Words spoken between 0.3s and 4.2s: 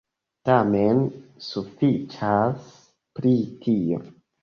Tamen, sufiĉas pri tio.